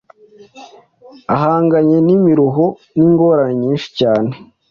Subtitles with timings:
[1.35, 2.65] ahanganye n’imiruho
[2.97, 4.31] n’ingorane nyinshi cyane